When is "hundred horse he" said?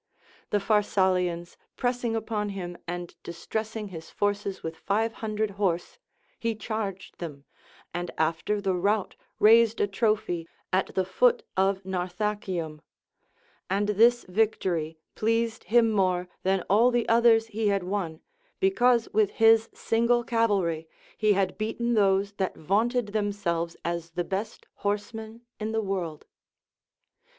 5.13-6.55